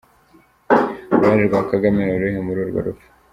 uruhare 1.13 1.43
rwa 1.49 1.61
kagame 1.71 1.99
ni 2.03 2.13
uruhe 2.15 2.39
muri 2.45 2.59
urwo 2.63 2.79
rupfu? 2.85 3.07